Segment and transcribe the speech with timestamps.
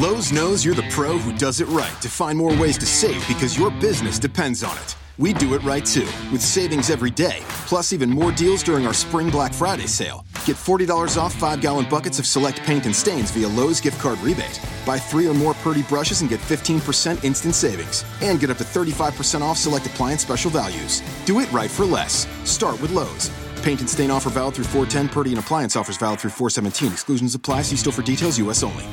[0.00, 3.22] Lowe's knows you're the pro who does it right to find more ways to save
[3.28, 4.96] because your business depends on it.
[5.18, 8.94] We do it right too, with savings every day, plus even more deals during our
[8.94, 10.24] Spring Black Friday sale.
[10.46, 14.18] Get $40 off 5 gallon buckets of select paint and stains via Lowe's gift card
[14.20, 14.58] rebate.
[14.86, 18.06] Buy three or more Purdy brushes and get 15% instant savings.
[18.22, 21.02] And get up to 35% off select appliance special values.
[21.26, 22.26] Do it right for less.
[22.50, 23.28] Start with Lowe's.
[23.62, 25.10] Paint and stain offer valid through 410.
[25.10, 26.90] Purdy and appliance offers valid through 417.
[26.90, 27.60] Exclusions apply.
[27.60, 28.38] See store for details.
[28.38, 28.62] U.S.
[28.62, 28.86] only.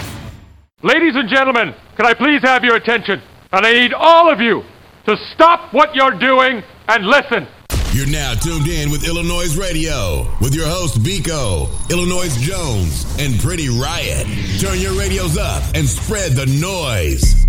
[0.83, 3.19] Ladies and gentlemen, can I please have your attention?
[3.51, 4.61] And I need all of you
[5.07, 7.47] to stop what you're doing and listen.
[7.93, 13.69] You're now tuned in with Illanoize Radio with your host Biko, Illanoize Jones, and Pretty
[13.69, 14.27] Riot.
[14.59, 17.47] Turn your radios up and spread the noise.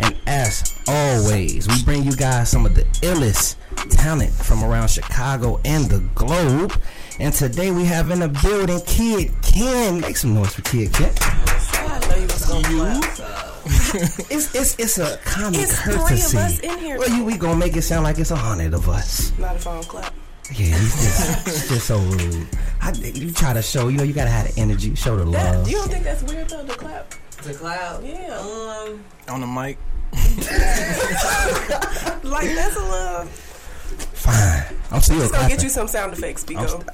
[0.00, 3.54] And as always, we bring you guys some of the illest
[3.90, 6.72] talent from around Chicago and the globe.
[7.20, 10.00] And today we have in the building Kidd Kenn.
[10.00, 11.14] Make some noise for Kidd Kenn.
[14.30, 16.38] it's, it's it's a common It's three of courtesy.
[16.38, 16.98] us in here.
[16.98, 19.32] Well, you, we gonna make it sound like it's a hundred of us.
[19.38, 20.12] Not a phone clap.
[20.52, 22.46] Yeah, he's just, he's just so rude.
[22.82, 25.56] I, you try to show, you know, you gotta have the energy, show the That,
[25.58, 25.68] love.
[25.68, 26.64] you don't think that's weird though?
[26.64, 27.14] The clap.
[27.42, 28.04] The cloud.
[28.04, 28.38] Yeah.
[28.38, 29.78] Um, on the mic.
[32.24, 33.24] Like that's a little.
[34.14, 35.56] Fine, I'm still We're gonna clapping.
[35.56, 36.84] get you some sound effects, I'm st-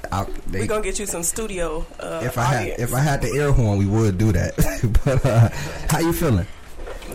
[0.51, 1.85] We're gonna get you some studio.
[1.99, 4.55] Uh, if I had if I had the air horn, we would do that.
[5.05, 5.49] but uh,
[5.89, 6.47] how you feeling?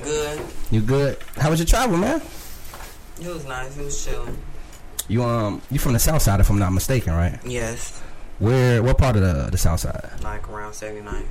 [0.03, 0.41] good.
[0.71, 1.19] You good?
[1.37, 2.21] How was your travel, man?
[3.21, 3.77] It was nice.
[3.77, 4.27] It was chill.
[5.09, 7.39] You um you from the south side, if I'm not mistaken, right?
[7.45, 8.01] Yes.
[8.39, 10.11] Where what part of the the south side?
[10.23, 11.25] Like around 79.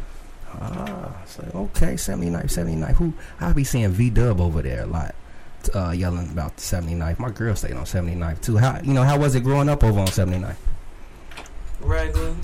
[0.62, 2.94] Ah, so, okay, 79, 79.
[2.96, 5.14] Who I be seeing V Dub over there a lot,
[5.74, 7.16] uh, yelling about the 79.
[7.20, 8.58] My girl stayed on 79 too.
[8.58, 10.56] How you know how was it growing up over on 79?
[11.82, 12.36] Regular.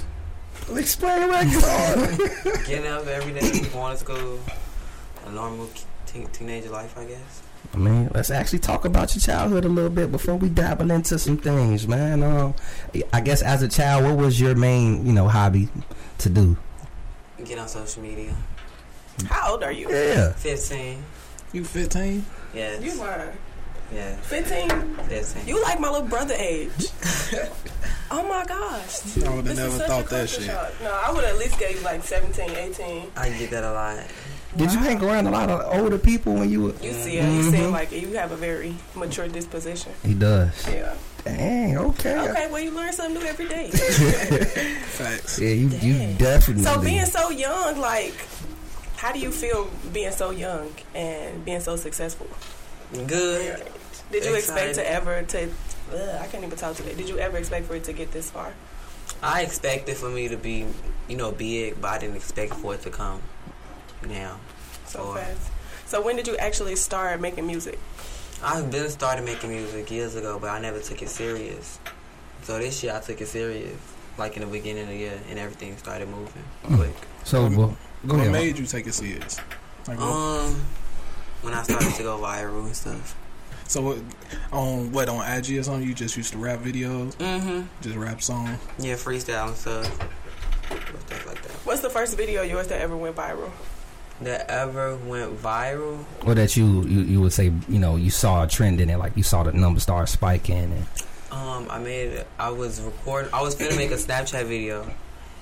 [0.75, 2.17] Explain regular.
[2.65, 4.39] Getting up every day, going to school.
[5.25, 5.69] A normal
[6.05, 7.43] teen teenager life, I guess.
[7.73, 11.17] I mean, let's actually talk about your childhood a little bit before we dabble into
[11.17, 12.21] some things, man.
[12.21, 12.53] Um,
[13.13, 15.69] I guess as a child, what was your main, you know, hobby
[16.19, 16.57] to do?
[17.43, 18.35] Get on social media.
[19.29, 19.89] How old are you?
[19.89, 20.33] Yeah.
[20.33, 21.03] 15.
[21.53, 22.25] You 15?
[22.53, 22.81] Yes.
[22.83, 23.29] You lying.
[23.93, 24.15] Yeah.
[24.15, 24.69] 15.
[24.95, 25.47] 15.
[25.47, 26.71] You like my little brother age.
[28.11, 29.17] oh my gosh.
[29.17, 30.43] I would have This is never such a thought that shit.
[30.43, 30.71] shock.
[30.81, 33.11] No, I would at least gave you like 17, 18.
[33.17, 34.05] I get that a lot.
[34.55, 36.73] Did you hang around a lot of older people when you were?
[36.81, 37.33] You see, it.
[37.33, 39.93] you seem like you have a very mature disposition.
[40.05, 40.67] He does.
[40.67, 40.93] Yeah.
[41.23, 41.77] Dang.
[41.77, 42.29] Okay.
[42.29, 43.69] Okay, well, you learn something new every day.
[43.71, 45.39] Facts.
[45.39, 46.63] Yeah, you you definitely.
[46.63, 48.13] so being so young, like,
[49.01, 52.27] how do you feel being so young and being so successful?
[52.93, 53.63] Good.
[54.11, 55.49] Did you expect to ever to?
[55.91, 56.93] Ugh, I can't even talk today.
[56.93, 58.53] Did you ever expect for it to get this far?
[59.23, 60.67] I expected for me to be,
[61.07, 63.23] you know, big, but I didn't expect for it to come
[64.07, 64.37] now.
[64.85, 65.49] So Or- fast.
[65.87, 67.79] So when did you actually start making music?
[68.43, 71.79] I've been started making music years ago, but I never took it serious.
[72.43, 73.77] So this year I took it serious,
[74.19, 76.77] like in the beginning of the year, and everything started moving mm.
[76.77, 76.95] quick.
[77.23, 78.31] So well, go what ahead.
[78.31, 79.37] made you take it serious?
[79.87, 80.61] Like, what- Um,
[81.41, 83.15] when I started to go viral and stuff.
[83.67, 83.97] so what,
[84.51, 85.87] on what on IG or something?
[85.87, 87.61] You just used to rap videos, Mm-hmm.
[87.81, 88.59] just rap songs.
[88.77, 89.85] Yeah, freestyle and stuff.
[90.65, 91.51] Stuff like that.
[91.65, 93.49] What's the first video yours that ever went viral?
[94.21, 96.05] That ever went viral?
[96.25, 98.97] Or that you, you you would say you know you saw a trend in it,
[98.99, 100.85] like you saw the number start spiking, and
[101.31, 102.23] Um, I made.
[102.37, 103.33] I was recording.
[103.33, 104.85] I was gonna make a Snapchat video,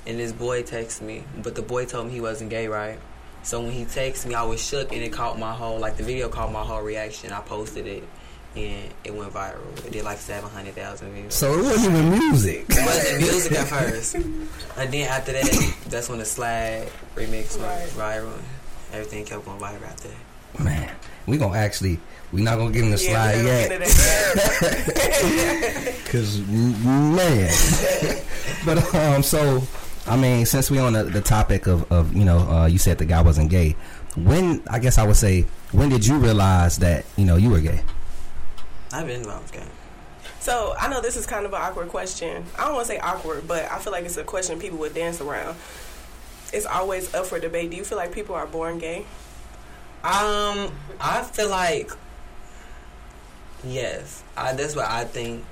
[0.07, 2.99] and this boy texted me, but the boy told me he wasn't gay, right?
[3.43, 6.03] So when he texted me, I was shook, and it caught my whole like the
[6.03, 7.31] video caught my whole reaction.
[7.31, 8.03] I posted it,
[8.55, 9.85] and it went viral.
[9.85, 11.33] It did like seven hundred thousand views.
[11.35, 12.65] so it wasn't even music.
[12.69, 17.89] It wasn't music at first, and then after that, that's when the Slag remix went
[17.91, 18.33] viral.
[18.91, 20.63] Everything kept going viral after that.
[20.63, 20.91] Man,
[21.27, 21.99] we gonna actually
[22.31, 25.95] we not gonna give him the Yeah, slide we gotta yet, get into that.
[26.11, 27.49] cause man.
[28.65, 29.61] but um, so
[30.09, 32.97] I mean, since we on the, the topic of of you know, uh, you said
[32.97, 33.75] the guy wasn't gay.
[34.17, 37.61] When I guess I would say, when did you realize that you know you were
[37.61, 37.81] gay?
[38.91, 39.69] I've been involved game.
[40.39, 42.43] So I know this is kind of an awkward question.
[42.57, 44.95] I don't want to say awkward, but I feel like it's a question people would
[44.95, 45.55] dance around.
[46.51, 47.69] It's always up for debate.
[47.69, 49.05] Do you feel like people are born gay?
[50.03, 51.91] Um, I feel like
[53.63, 54.23] yes.
[54.35, 55.45] I, that's what I think.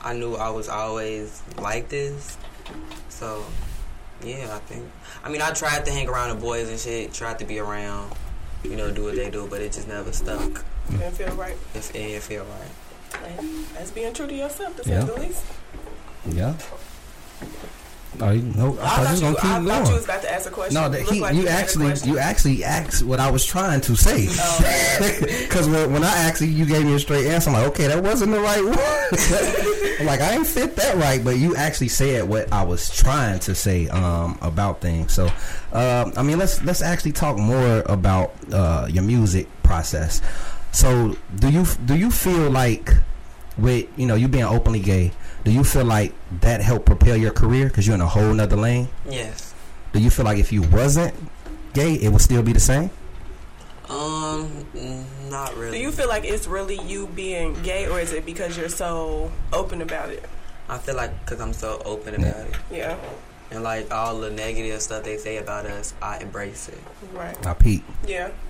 [0.00, 2.38] I knew I was always like this,
[3.08, 3.44] so
[4.24, 4.54] yeah.
[4.54, 4.84] I think.
[5.24, 7.12] I mean, I tried to hang around the boys and shit.
[7.12, 8.12] Tried to be around,
[8.64, 10.64] you know, do what they do, but it just never stuck.
[10.90, 11.56] Didn't feel right.
[11.74, 13.24] If it didn't feel right.
[13.38, 15.04] And That's being true to yourself, to say Yeah.
[15.04, 15.44] the least.
[16.30, 16.54] Yeah.
[18.20, 19.66] Oh, you, no, I, I thought you was thought, you, gonna keep I going.
[19.68, 20.74] thought you was about to ask a question.
[20.74, 23.44] No, You that look he, like you a actually, you actually asked what I was
[23.46, 24.26] trying to say.
[24.30, 25.24] Oh.
[25.48, 27.50] Because when, when I asked you, you gave me a straight answer.
[27.50, 28.78] I'm like, okay, that wasn't the right one.
[30.00, 33.38] I'm like, I ain't fit that right, but you actually said what I was trying
[33.40, 35.12] to say um, about things.
[35.12, 35.26] So,
[35.72, 40.20] um, I mean, let's let's actually talk more about uh, your music process.
[40.72, 42.92] So, do you do you feel like
[43.56, 45.12] with you know you being openly gay?
[45.48, 46.12] Do you feel like
[46.42, 48.86] that helped propel your career because you're in a whole nother lane?
[49.08, 49.54] Yes.
[49.94, 51.14] Do you feel like if you wasn't
[51.72, 52.90] gay, it would still be the same?
[53.88, 54.66] Um,
[55.30, 55.78] not really.
[55.78, 59.32] Do you feel like it's really you being gay, or is it because you're so
[59.50, 60.22] open about it?
[60.68, 62.98] I feel like because I'm so open about it, Yeah,
[63.50, 66.78] and like all the negative stuff they say about us, I embrace it.
[67.14, 67.46] right.
[67.46, 67.84] I peep.
[68.06, 68.47] Yeah, I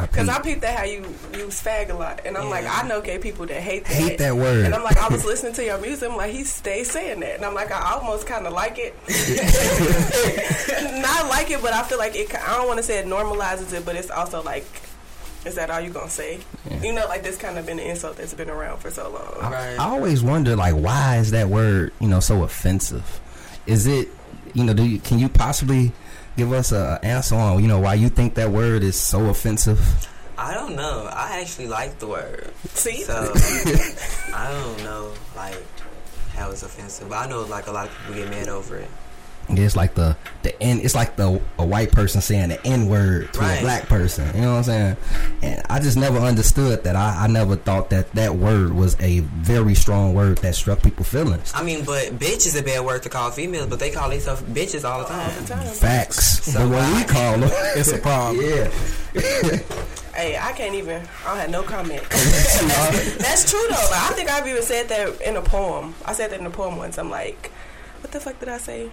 [0.00, 0.36] because peep.
[0.36, 1.00] I peeped that how you
[1.34, 3.92] use fag a lot, and I'm like, I know gay people that hate that.
[3.92, 4.64] Hate that word.
[4.64, 6.08] And I'm like, I was listening to your music.
[6.08, 8.94] I'm like, he stays saying that, and I'm like, I almost kind of like it.
[11.02, 12.34] Not like it, but I feel like it.
[12.34, 14.64] I don't want to say it normalizes it, but it's also like,
[15.44, 16.40] is that all you gonna say?
[16.82, 19.50] You know, like this kind of been an insult that's been around for so long.
[19.52, 19.78] Right.
[19.78, 23.20] I always wonder, like, why is that word, you know, so offensive?
[23.66, 24.08] Is it,
[24.54, 25.92] you know, do you can you possibly
[26.36, 30.08] give us a answer on, you know, why you think that word is so offensive?
[30.38, 31.08] I don't know.
[31.12, 33.32] I actually like the word, See, so
[34.34, 35.62] I don't know like
[36.34, 37.08] how it's offensive.
[37.10, 38.88] But I know like a lot of people get mad over it.
[39.58, 40.80] It's like the the N.
[40.82, 44.26] It's like the a white person saying the N word to a black person.
[44.34, 44.96] You know what I'm saying?
[45.42, 46.96] And I just never understood that.
[46.96, 51.08] I, I never thought that that word was a very strong word that struck people's
[51.08, 51.52] feelings.
[51.54, 54.42] I mean, but bitch is a bad word to call females, but they call themselves
[54.42, 55.30] bitches all the time.
[55.30, 55.66] all the time.
[55.66, 56.44] Facts.
[56.44, 58.44] So but what we call them, It's a problem.
[59.14, 59.58] yeah.
[60.12, 61.00] Hey, I can't even.
[61.24, 62.02] I don't have no comment.
[62.10, 63.88] That's true though.
[63.90, 65.94] Like, I think I've even said that in a poem.
[66.04, 66.98] I said that in a poem once.
[66.98, 67.50] I'm like,
[68.02, 68.90] what the fuck did I say?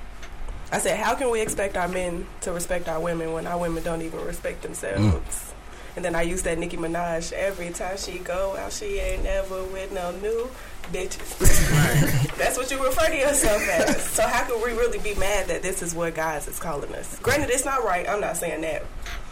[0.72, 3.84] I said, how can we expect our men to respect our women when our women
[3.84, 5.02] don't even respect themselves?
[5.02, 5.54] Mm.
[5.96, 8.72] And then I use that Nicki Minaj every time she go out.
[8.72, 10.48] She ain't never with no new
[10.92, 11.40] bitches.
[12.38, 14.04] That's what you refer to yourself as.
[14.04, 17.18] So how can we really be mad that this is what guys is calling us?
[17.20, 18.08] Granted, it's not right.
[18.08, 18.86] I'm not saying that.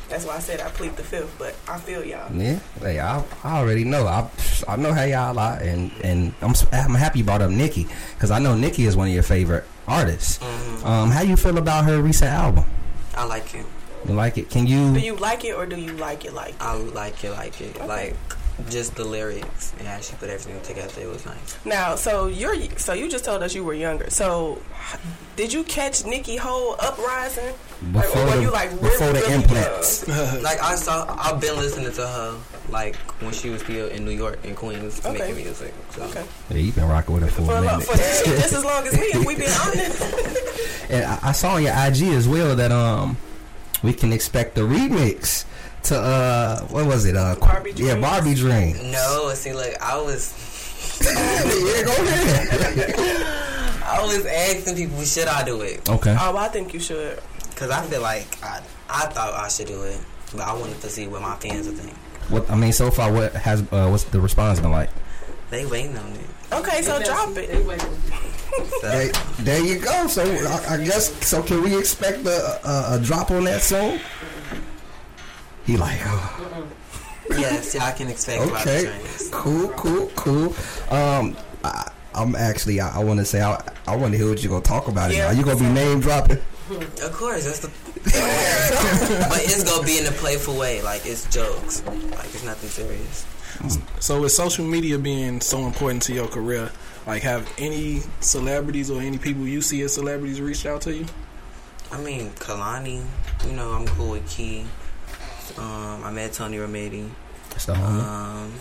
[0.09, 2.31] That's why I said I plead the fifth, but I feel y'all.
[2.31, 4.05] Yeah, hey, I, I already know.
[4.05, 4.29] I
[4.67, 8.29] I know how y'all are, and and I'm I'm happy you brought up Nicki because
[8.29, 10.37] I know Nicki is one of your favorite artists.
[10.39, 10.85] Mm-hmm.
[10.87, 12.65] Um, how you feel about her recent album?
[13.15, 13.65] I like it.
[14.07, 14.49] You like it?
[14.49, 14.93] Can you?
[14.93, 17.85] Do you like it or do you like it like I like it, like it,
[17.87, 18.15] like
[18.69, 21.01] just the lyrics and how she put everything together.
[21.01, 21.57] It was nice.
[21.65, 21.95] now?
[21.95, 24.09] So you're so you just told us you were younger.
[24.09, 24.61] So
[25.35, 27.53] did you catch Nicki whole uprising?
[27.91, 30.07] Like, or Before were the- you like before really, the really implants.
[30.41, 32.37] Like I saw, I've been listening to her
[32.69, 35.17] like when she was still in New York in Queens Okay.
[35.19, 35.73] making music.
[35.91, 36.01] So.
[36.01, 36.09] young?
[36.11, 36.25] Okay.
[36.49, 37.83] Yeah, you've been rocking with her for, For, a a lo- minute.
[37.87, 40.89] for just as long as me, if we been honest.
[40.89, 43.17] and I, I saw on your IG as well that um
[43.83, 45.45] we can expect a remix
[45.83, 48.01] to uh what was it uh Barbie yeah Dreams.
[48.01, 48.91] Barbie Dream.
[48.91, 50.33] No, see, look, I was,
[51.05, 52.95] yeah, go ahead.
[53.85, 55.87] I was asking people, should I do it?
[55.87, 56.15] okay.
[56.19, 57.19] oh, I think you should.
[57.49, 59.99] Because I feel like I, I thought I should do it,
[60.33, 61.95] but I wanted to see what my fans would think.
[62.29, 64.89] What I mean so far, what has uh, what's the response been like?
[65.49, 66.21] They waiting on it.
[66.51, 67.49] Okay, so drop it.
[68.81, 70.07] So, There, there you go.
[70.07, 71.43] So I, I guess so.
[71.43, 73.99] Can we expect a, a, a drop on that song?
[75.65, 76.67] He like, oh,
[77.31, 78.95] yes, y'all can expect okay,
[79.31, 80.55] cool, cool, cool.
[80.91, 84.41] Um, I, I'm actually, I, I want to say, I, I want to hear what
[84.43, 85.11] you're gonna talk about.
[85.11, 85.25] It Yeah.
[85.25, 85.31] now.
[85.31, 86.37] You gonna be name dropping?
[86.69, 87.67] Of course, that's the.
[89.29, 93.25] but it's gonna be in a playful way, like it's jokes, like it's nothing serious.
[93.99, 96.71] So with social media being so important to your career,
[97.05, 101.05] like have any celebrities or any people you see as celebrities reached out to you?
[101.91, 103.05] I mean, Kalani,
[103.45, 104.65] you know, I'm cool with Key.
[105.57, 107.07] Um, I met Tony Romiti.
[107.51, 108.03] That's the homie.
[108.03, 108.53] Um,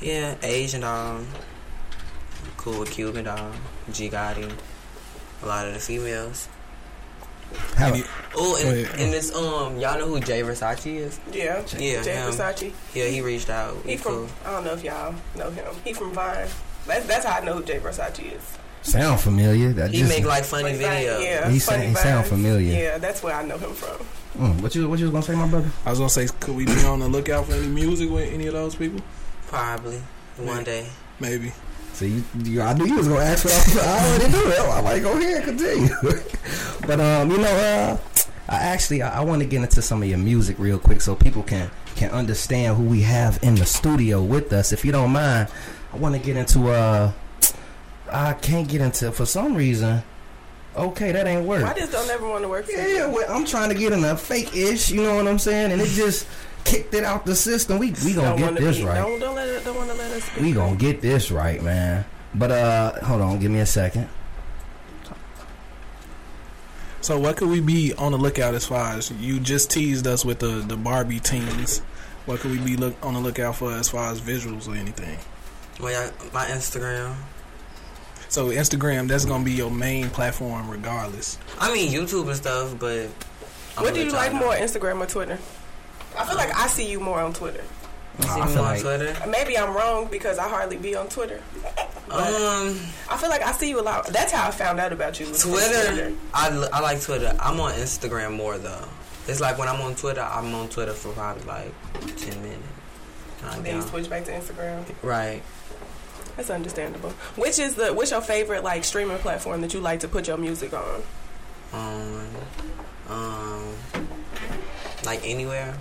[0.00, 1.20] yeah, Asian Doll.
[2.56, 3.50] Cool with Cuban Doll.
[3.92, 4.50] G Gotti.
[5.42, 6.48] A lot of the females.
[7.76, 8.04] How- Any-
[8.38, 9.00] Oh, and, ahead.
[9.00, 11.18] and this um, y'all know who Jay Versace is?
[11.32, 12.30] Yeah, Yeah, Jay him.
[12.30, 12.72] Versace.
[12.94, 13.76] Yeah, he reached out.
[13.84, 14.28] He He from cool.
[14.44, 15.74] I don't know if y'all know him.
[15.84, 16.46] He from Vine.
[16.86, 18.42] That's that's how I know who Jay Versace is.
[18.82, 19.72] sound familiar?
[19.72, 21.22] That He just- make like funny Like videos.
[21.24, 22.72] Yeah, He funny sound- he sound familiar.
[22.72, 24.06] Yeah, that's where I know him from.
[24.38, 25.70] Mm, what you what you was gonna say, my brother?
[25.86, 28.46] I was gonna say, could we be on the lookout for any music with any
[28.48, 29.00] of those people?
[29.48, 30.02] Probably
[30.36, 30.86] one day.
[31.20, 31.52] Maybe.
[31.96, 34.50] See, you, you, I knew you was gonna ask what I, was, I already knew
[34.52, 34.60] it.
[34.60, 35.94] I'm like, go ahead, and continue.
[36.86, 37.96] but um, you know, uh,
[38.50, 41.14] I actually I, I want to get into some of your music real quick so
[41.14, 44.72] people can can understand who we have in the studio with us.
[44.72, 45.48] If you don't mind,
[45.94, 47.12] I want to get into uh,
[48.12, 50.02] I can't get into for some reason.
[50.76, 51.64] Okay, that ain't work.
[51.64, 53.14] I just don't ever want to work for Yeah, you.
[53.14, 54.90] well, I'm trying to get in a fake ish.
[54.90, 55.72] You know what I'm saying?
[55.72, 56.26] And it just
[56.66, 57.78] kicked it out the system.
[57.78, 58.96] We we gonna get this be, right.
[58.96, 59.64] Don't don't let it.
[59.64, 60.28] Don't want to let us.
[60.34, 60.42] Be.
[60.42, 62.04] We gonna get this right, man.
[62.34, 64.08] But uh, hold on, give me a second.
[67.00, 70.24] So what could we be on the lookout as far as you just teased us
[70.24, 71.78] with the the Barbie teens?
[72.26, 75.16] What could we be look on the lookout for as far as visuals or anything?
[75.80, 77.14] Well, yeah, my Instagram.
[78.28, 81.38] So Instagram, that's gonna be your main platform regardless.
[81.60, 83.08] I mean YouTube and stuff, but.
[83.78, 84.54] I'm What do you like more.
[84.54, 85.38] Instagram or Twitter?
[86.26, 87.62] I feel like I see you more on Twitter.
[88.20, 89.14] You I feel like- Twitter.
[89.28, 91.40] Maybe I'm wrong because I hardly be on Twitter.
[92.10, 92.78] Um,
[93.10, 94.06] I feel like I see you a lot.
[94.08, 95.26] That's how I found out about you.
[95.28, 96.12] was from Twitter.
[96.32, 97.36] I, l- I like Twitter.
[97.40, 98.84] I'm on Instagram more though.
[99.28, 101.72] It's like when I'm on Twitter, I'm on Twitter for probably like
[102.16, 102.62] ten minutes.
[103.42, 104.84] Calm Then you switch back to Instagram.
[105.02, 105.42] Right.
[106.36, 107.10] That's understandable.
[107.36, 110.36] Which is the what's your favorite like streaming platform that you like to put your
[110.38, 111.02] music on?
[111.72, 112.26] Um,
[113.08, 113.74] um,
[115.04, 115.76] like anywhere.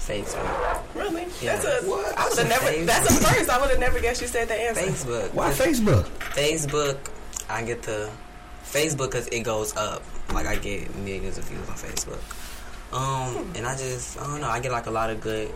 [0.00, 0.82] Facebook.
[0.94, 1.26] Really?
[1.40, 1.56] Yeah.
[1.56, 2.18] That's a What?
[2.18, 2.84] I would never.
[2.84, 3.50] That's a first.
[3.50, 4.80] I would have never guessed you said the answer.
[4.80, 5.34] Facebook.
[5.34, 6.04] Why Facebook?
[6.34, 6.98] Facebook,
[7.48, 8.10] I get the
[8.64, 10.02] Facebook because it goes up.
[10.32, 12.20] Like I get millions of views on Facebook.
[12.92, 13.56] Um, hmm.
[13.56, 14.48] and I just I don't know.
[14.48, 15.52] I get like a lot of good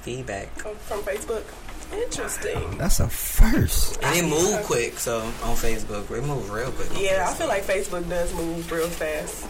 [0.00, 1.44] feedback, From, from Facebook.
[1.92, 2.78] Interesting.
[2.78, 4.02] That's a first.
[4.02, 4.98] and it move quick.
[4.98, 6.90] So on Facebook, it move real quick.
[6.90, 9.44] on Yeah, I feel like Facebook does move real fast.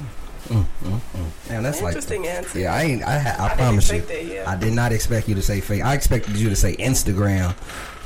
[0.49, 1.31] Mm, mm, mm.
[1.52, 2.59] Man, that's like Interesting answer.
[2.59, 3.02] Yeah, I ain't.
[3.02, 4.00] I, ha- I, I promise you.
[4.00, 4.50] that, yeah.
[4.50, 5.85] I did not expect you to say fake.
[5.85, 7.54] I expected you to say Instagram,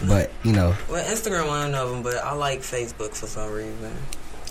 [0.09, 3.93] but you know, Well, Instagram one of them, but I like Facebook for some reason.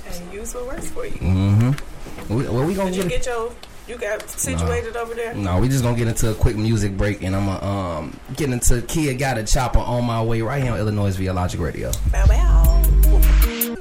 [0.08, 1.12] And use what works for you.
[1.14, 2.34] mm-hmm.
[2.34, 3.24] We, well, we gonna Did you get.
[3.24, 3.52] get your
[3.88, 5.34] you got situated over there?
[5.36, 8.50] no, we just gonna get into a quick music break, and I'm gonna um get
[8.50, 11.92] into Kia Got a Chopper on my way right here on Illanoize via Logic Radio.
[12.12, 12.45] Bow bow.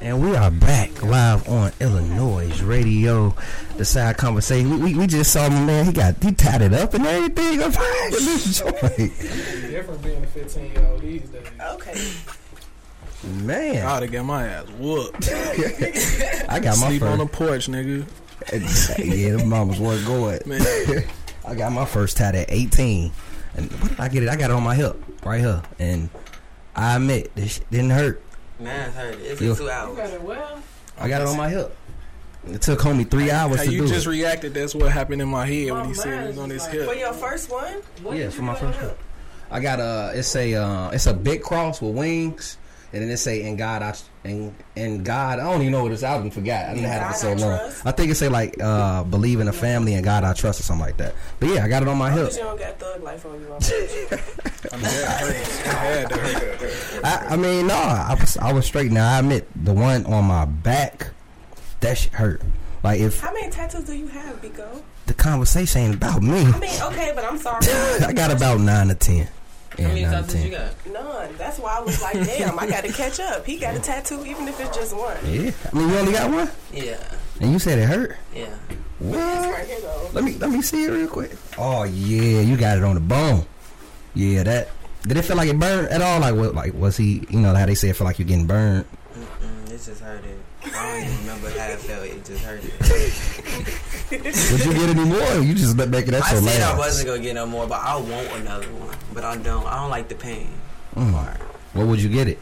[0.05, 3.35] And we are back live on Illanoize Radio.
[3.79, 4.69] The side conversation.
[4.69, 5.87] We, we, we just saw my man.
[5.87, 7.63] He got he tied it up and everything.
[7.63, 8.83] I'm in this joint.
[8.83, 11.47] Different being a 15 year old these days.
[11.59, 12.13] Okay.
[13.47, 15.27] Man, I oughta get my ass whooped.
[15.33, 18.07] I got my Sleep on the porch, nigga.
[18.99, 20.41] yeah, the mamas weren't going.
[20.45, 20.61] Man.
[21.47, 23.11] I got my first tat at 18.
[23.55, 24.29] And what did I get it?
[24.29, 25.63] I got it on my hip, right here.
[25.79, 26.11] And
[26.77, 28.23] I admit, this shit didn't hurt.
[28.65, 29.19] Man, it's hurt.
[29.21, 29.99] It's You- two hours.
[30.99, 31.77] I got it on my hip.
[32.51, 34.11] It took homie three hours How to you do just it.
[34.11, 36.73] reacted, that's what happened in my head when he said it was on his For
[36.73, 36.99] hip.
[36.99, 37.77] your first one?
[38.13, 38.99] yeah, for my first hip.
[39.51, 40.13] I got a.
[40.15, 40.55] It's a.
[40.55, 42.59] Uh, it's a big cross with wings,
[42.95, 43.95] and then it say "In God I
[44.29, 46.03] in in God." I don't even know what it's.
[46.03, 46.67] I done forgot.
[46.71, 47.59] I didn't have it for so I long.
[47.59, 47.87] trust?
[47.87, 50.63] I think it say like uh, "Believe in the family and God I trust" or
[50.63, 51.15] something like that.
[51.41, 52.31] But yeah, I got it on my hip.
[52.33, 53.53] You don't got thug life on you.
[53.53, 54.17] I'm pretty
[54.73, 55.37] I mean, that hurt.
[55.37, 57.05] It had to hurt.
[57.05, 58.93] I, I mean, no, I was I was straight.
[58.93, 61.09] Now I admit the one on my back,
[61.81, 62.43] that shit hurt.
[62.83, 64.83] Like if How many tattoos do you have, Biko?
[65.07, 67.67] the conversation ain't about me, I mean, okay, but I'm sorry.
[68.07, 69.29] I got about nine to ten.
[69.79, 70.87] Yeah, How many nine to tattoos you got?
[70.87, 71.37] None.
[71.37, 73.45] That's why I was like, damn, I got to catch up.
[73.45, 75.17] He got a tattoo, even if it's just one.
[75.25, 76.97] Yeah, I mean you only got one, Yeah,
[77.41, 78.17] and you said it hurt.
[78.35, 78.55] yeah.
[79.01, 79.19] What?
[79.19, 80.11] Right here, though.
[80.13, 81.33] Let me let me see it real quick.
[81.59, 83.45] Oh yeah, you got it on the bone.
[84.15, 84.69] Yeah, that.
[85.03, 86.21] Did it feel like it burned at all?
[86.21, 86.55] Like what?
[86.55, 87.27] Like was he?
[87.29, 88.87] You know how they say it feel like you're getting burned.
[89.13, 90.39] Mm-mm, it just hurted.
[90.65, 92.05] I don't even remember how it felt.
[92.07, 92.71] It just hurted.
[94.11, 95.35] Would you get any more?
[95.43, 96.11] You just let back it.
[96.13, 98.97] That's I your said I wasn't gonna get no more, but I want another one.
[99.13, 99.67] But I don't.
[99.67, 100.49] I don't like the pain
[100.97, 101.13] Mm.
[101.13, 101.41] part.
[101.73, 102.39] What would you get it?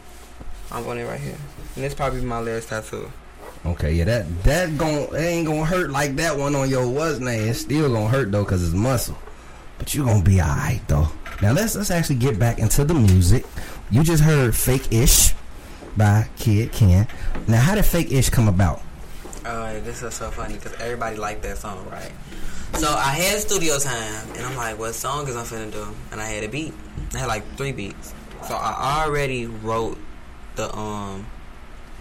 [0.71, 1.37] I'm on it right here.
[1.75, 3.11] And this probably my last tattoo.
[3.65, 7.19] Okay, yeah, that that gon' it ain't gonna hurt like that one on your was
[7.19, 7.47] name.
[7.49, 9.17] It's still gonna hurt though, cause it's muscle.
[9.79, 11.07] But you gonna be alright though.
[11.41, 13.45] Now let's let's actually get back into the music.
[13.89, 15.33] You just heard "Fake Ish"
[15.97, 17.07] by Kidd Kenn.
[17.47, 18.81] Now, how did "Fake Ish" come about?
[19.45, 22.11] Uh, this is so funny because everybody liked that song, right?
[22.75, 25.87] So I had studio time, and I'm like, what song is I'm finna do?
[26.11, 26.73] And I had a beat.
[27.13, 28.13] I had like three beats.
[28.47, 29.97] So I already wrote
[30.55, 31.25] the um,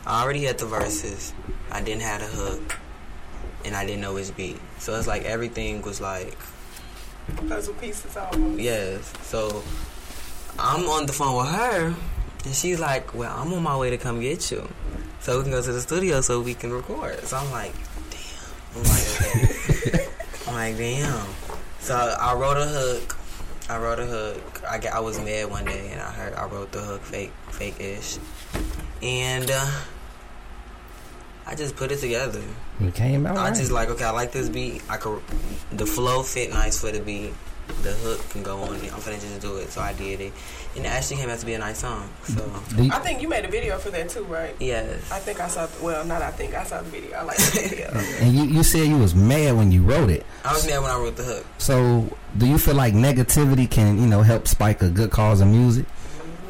[0.07, 1.33] I already had the verses.
[1.71, 2.79] I didn't have the hook,
[3.65, 4.59] and I didn't know which beat.
[4.79, 6.37] So it's like everything was like
[7.49, 8.61] Puzzle pieces almost.
[8.61, 9.13] Yes.
[9.23, 9.63] So
[10.59, 11.95] I'm on the phone with her,
[12.45, 14.69] and she's like, "Well, I'm on my way to come get you,
[15.23, 17.73] so we can go to the studio so we can record." So I'm like,
[18.11, 20.09] "Damn." I'm like, "Okay."
[20.49, 21.27] I'm like, "Damn."
[21.81, 23.17] So I wrote a hook.
[23.69, 24.63] I wrote a hook.
[24.69, 27.33] I got, I was mad one day, and I heard I wrote the hook fake,
[27.51, 28.19] fake ish,
[29.03, 29.71] and uh,
[31.47, 32.43] I just put it together.
[32.81, 33.37] It came out.
[33.37, 33.57] I right.
[33.57, 34.83] just like okay, I like this beat.
[34.89, 35.23] I could
[35.73, 37.33] the flow fit nice for the beat,
[37.83, 38.93] the hook can go on it.
[38.93, 39.71] I'm finna just do it.
[39.71, 40.33] So I did it.
[40.77, 42.09] And it actually came out to be a nice song.
[42.25, 44.55] So, I think you made a video for that too, right?
[44.61, 45.11] yes.
[45.11, 45.69] I think I saw.
[45.83, 47.17] Well, not I think I saw the video.
[47.17, 47.91] I like the video.
[48.21, 50.25] and you, you said you was mad when you wrote it.
[50.45, 51.47] I was mad when I wrote the hook.
[51.59, 52.07] So,
[52.39, 55.87] do you feel like negativity can, you know, help spike a good cause of music?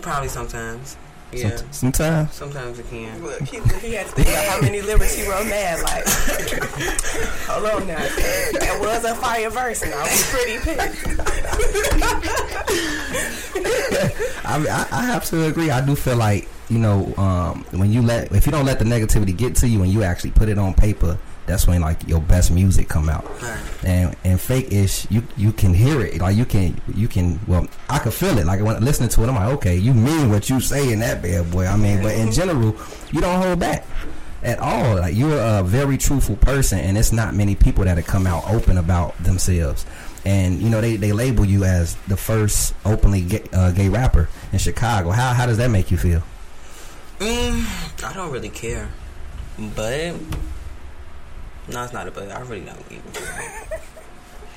[0.00, 0.96] Probably sometimes.
[1.32, 1.60] Some- Yeah.
[1.70, 2.34] sometimes.
[2.34, 3.22] Sometimes it can.
[3.22, 5.82] Look, he, he had to think about how many lyrics he wrote mad.
[5.82, 6.06] Like,
[7.48, 7.98] hold on now.
[7.98, 11.20] That was a fire verse, and I was pretty pissed.
[14.44, 15.70] I, I, I have to agree.
[15.70, 18.84] I do feel like you know um, when you let if you don't let the
[18.84, 22.20] negativity get to you and you actually put it on paper, that's when like your
[22.20, 23.24] best music come out.
[23.42, 23.60] Right.
[23.84, 26.20] And and fake ish, you you can hear it.
[26.20, 28.46] Like you can you can well I can feel it.
[28.46, 31.22] Like when listening to it, I'm like, okay, you mean what you say in that
[31.22, 31.66] bad boy.
[31.66, 32.76] I mean, but in general,
[33.10, 33.84] you don't hold back
[34.42, 34.96] at all.
[34.96, 38.48] Like you're a very truthful person, and it's not many people that have come out
[38.50, 39.84] open about themselves.
[40.24, 44.28] And you know they, they label you as the first openly gay, uh, gay rapper
[44.52, 45.10] in Chicago.
[45.10, 46.22] How how does that make you feel?
[47.18, 48.88] Mm, I don't really care.
[49.74, 50.14] But.
[51.68, 52.30] No, it's not a but.
[52.30, 53.64] I really don't even care.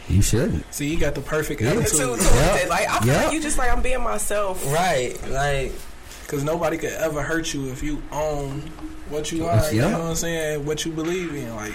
[0.08, 0.72] You shouldn't.
[0.72, 1.74] See, you got the perfect Yeah.
[1.74, 2.70] Too, attitude too, Yep.
[2.70, 3.24] Like, I feel Yep.
[3.26, 4.64] like you just like I'm being myself.
[4.72, 5.18] right.
[5.32, 5.72] Like,
[6.22, 8.62] because nobody could ever hurt you if you own
[9.10, 9.74] what you Yes, are.
[9.74, 10.64] You know what I'm saying?
[10.66, 11.56] What you believe in.
[11.56, 11.74] Like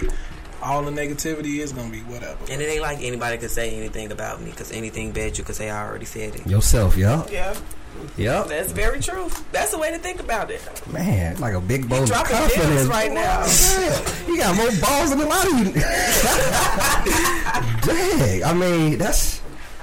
[0.63, 2.39] all the negativity is gonna be whatever.
[2.49, 4.51] and it ain't like anybody could say anything about me.
[4.53, 6.47] Because anything bad you could say, I already said it.
[6.47, 7.57] Yourself, yeah, Yeah,
[8.17, 8.43] yeah.
[8.49, 9.29] that's very true.
[9.53, 10.61] That's the way to think about it.
[10.93, 13.47] Man, like a big bowl of confidence right now.
[14.27, 15.73] You got more balls than a lot of you.
[17.83, 19.41] Dang, I mean that's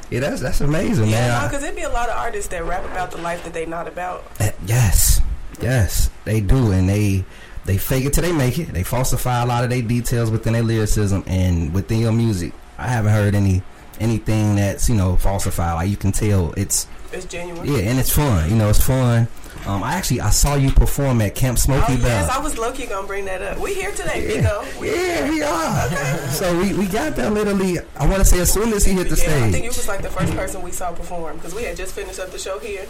[0.10, 1.48] yeah, that's that's amazing, Yeah, man.
[1.48, 3.88] because there'd be a lot of artists that rap about the life that they not
[3.88, 4.24] about.
[4.40, 5.22] Uh, yes,
[5.62, 7.26] yes, they do, and they
[7.66, 8.70] they fake it till they make it.
[8.74, 12.54] They falsify a lot of their details within their lyricism and within your music.
[12.78, 13.62] I haven't heard any
[14.00, 15.76] anything that's you know falsified.
[15.76, 16.88] Like you can tell it's
[17.18, 17.66] It's genuine.
[17.68, 18.50] yeah, and it's fun.
[18.50, 19.28] You know, it's fun.
[19.66, 22.06] Um, I actually I saw you perform at Camp Smoky Oh Bell.
[22.08, 23.58] yes, I was low key gonna bring that up.
[23.60, 24.80] We here today, Biko.
[24.80, 25.90] We- Yeah, we are.
[26.30, 27.80] so we, we got there literally.
[27.98, 29.88] I want to say as soon as he hit the Yeah, I think you was
[29.88, 32.60] like the first person we saw perform because we had just finished up the show
[32.60, 32.86] here.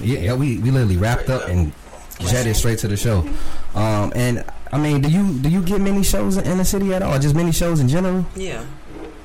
[0.00, 1.72] Yeah, yeah, we, we literally wrapped up and
[2.20, 3.28] jetted straight to the show.
[3.74, 7.02] Um, and I mean, do you do you get many shows in the city at
[7.02, 7.18] all?
[7.18, 8.24] Just many shows in general?
[8.36, 8.64] Yeah.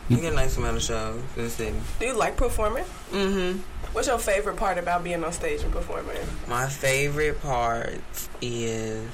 [0.09, 1.75] You get a nice amount of shows in the city.
[1.99, 2.83] Do you like performing?
[3.11, 3.59] Mm-hmm.
[3.93, 6.17] What's your favorite part about being on stage and performing?
[6.47, 7.99] My favorite part
[8.41, 9.09] is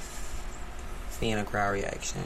[1.12, 2.22] seeing a crowd reaction.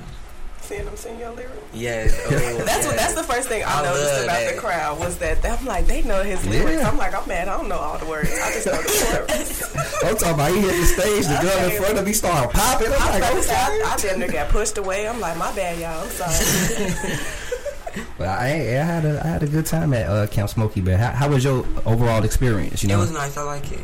[0.61, 1.53] Seeing them sing your lyrics.
[1.75, 2.19] Yes.
[2.25, 2.95] Oh, That's what.
[2.95, 4.55] That's the first thing I, I noticed about that.
[4.55, 6.81] the crowd was that I'm like they know his lyrics.
[6.81, 6.89] Yeah.
[6.89, 7.47] I'm like I'm mad.
[7.49, 8.31] I don't know all the words.
[8.31, 10.03] I just know the chorus.
[10.03, 12.87] I'm talking about he hit the stage, the girl in front of me started popping.
[12.87, 13.59] I'm I, like, first, okay.
[13.59, 15.07] I, I damn near got pushed away.
[15.07, 16.01] I'm like my bad, y'all.
[16.01, 17.17] I'm sorry.
[18.17, 20.97] But I, I had a I had a good time at uh, Camp Smoky Bear.
[20.97, 22.83] How, how was your overall experience?
[22.83, 23.37] You know, It was nice.
[23.37, 23.79] I like it.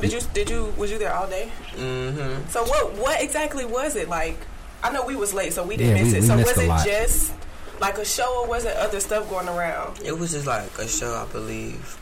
[0.00, 0.20] did you?
[0.34, 0.72] Did you?
[0.76, 1.50] Was you there all day?
[1.76, 2.48] Mm-hmm.
[2.50, 2.92] So what?
[2.94, 4.36] What exactly was it like?
[4.82, 6.22] I know we was late, so we didn't Yeah, miss we- it.
[6.22, 6.86] we So was a it lot.
[6.86, 7.32] just
[7.80, 10.00] like a show, or was it other stuff going around?
[10.04, 11.98] It was just like a show, I believe.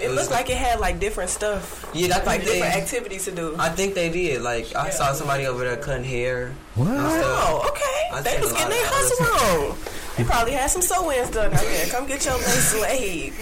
[0.00, 3.24] It looked like it had like different stuff, Yeah, that's like like different they, activities
[3.24, 3.56] to do.
[3.58, 4.42] I think they did.
[4.42, 6.54] Like I saw somebody over there cutting hair.
[6.76, 6.88] what?
[6.88, 8.30] Oh, I okay.
[8.30, 9.78] They was getting their of other hustle on.
[10.16, 11.86] They probably had some sew-ins done out there.
[11.86, 13.32] Come get your lace laid.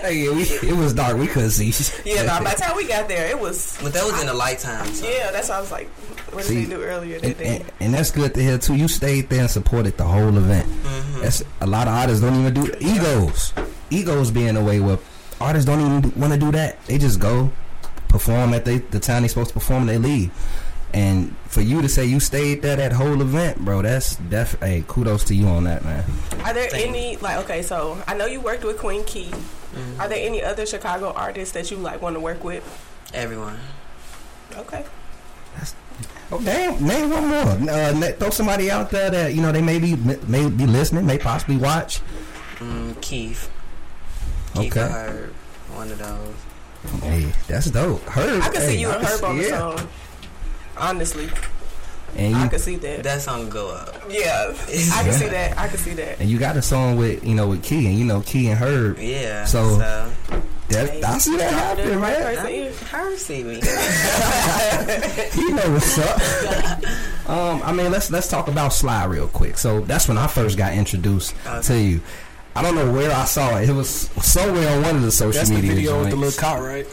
[0.00, 1.16] Hey, we, it was dark.
[1.16, 1.70] We couldn't see.
[2.04, 3.78] Yeah, nah, by the time we got there, it was.
[3.82, 4.86] But that was in the light time.
[4.86, 5.08] So.
[5.08, 5.88] Yeah, that's why I was like,
[6.32, 7.56] what did See, they do earlier and, today?
[7.58, 8.74] and, and that's good to hear too.
[8.74, 10.66] You stayed there and supported the whole event.
[10.66, 11.20] Mm-hmm.
[11.22, 13.52] That's a lot of artists don't even do egos.
[13.92, 14.98] Egos being the way where
[15.40, 16.84] artists don't even want to do that.
[16.86, 17.50] They just go
[18.08, 20.30] perform at they, the time they supposed to perform and they leave.
[20.94, 24.60] And for you to say you stayed there that whole event, bro, that's def.
[24.60, 26.04] Hey, kudos to you on that, man.
[26.44, 27.62] Are there Thank any like okay?
[27.62, 29.30] So I know you worked with Queen Key.
[29.30, 30.00] Mm-hmm.
[30.00, 32.62] Are there any other Chicago artists that you like want to work with?
[33.14, 33.58] Everyone.
[34.54, 34.84] Okay.
[36.30, 36.82] Oh damn!
[36.82, 37.70] Name one more.
[37.70, 41.18] Uh, throw somebody out there that you know they may be may be listening, may
[41.18, 42.00] possibly watch.
[42.58, 43.50] Mm, Keith.
[44.54, 44.82] Keith Okay.
[44.82, 45.32] I heard
[45.74, 47.02] one of those.
[47.02, 48.02] Hey, that's dope.
[48.08, 48.42] Herb.
[48.42, 49.58] I can hey, see you I and can Herb on see- the yeah.
[49.76, 49.88] song.
[50.76, 51.28] Honestly,
[52.16, 53.02] And I you can see that.
[53.04, 53.94] That song go up.
[54.10, 55.58] Yeah, I can see that.
[55.58, 56.20] I can see that.
[56.20, 58.58] and you got a song with you know with Key and you know Key and
[58.58, 58.98] Herb.
[58.98, 59.44] Yeah.
[59.44, 60.10] So- so
[60.68, 62.72] That, I see that Dropping happening, right man.
[62.72, 63.16] person ear.
[63.18, 63.56] see me.
[65.36, 67.28] You know what's up.
[67.28, 69.58] um, I mean, let's let's talk about Sly real quick.
[69.58, 71.34] So that's when I first got introduced
[71.64, 72.00] to you.
[72.54, 73.68] I don't know where I saw it.
[73.68, 73.88] It was
[74.22, 75.74] somewhere on one of the social That's the media.
[75.74, 76.86] video with the little cop, right?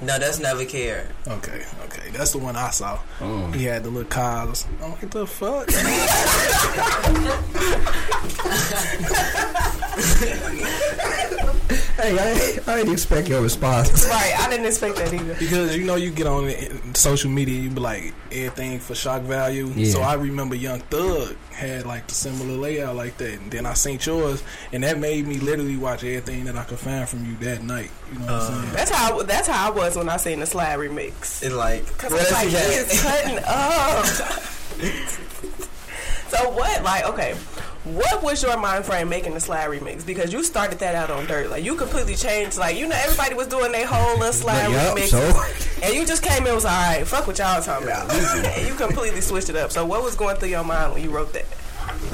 [0.00, 1.08] No, that's never cared.
[1.26, 2.98] Okay, okay, that's the one I saw.
[3.18, 3.54] Mm.
[3.54, 4.66] He had the little cars.
[4.82, 5.68] I'm like, the fuck?
[11.98, 14.06] Hey, I, I didn't expect your response.
[14.18, 15.34] Right, I didn't expect that either.
[15.34, 19.22] Because you know you get on the- social media, you be like everything for shock
[19.22, 19.66] value.
[19.74, 19.90] Yeah.
[19.90, 23.74] So I remember Young Thug had like the similar layout like that, and then I
[23.74, 27.34] seen yours, and that made me literally watch everything that I could find from you
[27.38, 27.90] that night.
[28.12, 28.72] You know what I'm saying?
[28.74, 31.42] That's how I, that's how I was when I seen the slide remix.
[31.42, 34.06] It's like, Cause well, I'm like, he is cutting up.
[36.28, 36.84] so what?
[36.84, 37.34] Like, okay,
[37.84, 40.04] what was your mind frame making the slide remix?
[40.04, 41.48] Because you started that out on dirt.
[41.50, 42.58] Like, you completely changed.
[42.58, 46.04] Like, you know, everybody was doing their whole little slide Yup, remix, so and you
[46.04, 47.06] just came in and was all right.
[47.06, 49.70] Fuck what y'all talking about, and you completely switched it up.
[49.72, 51.46] So what was going through your mind when you wrote that?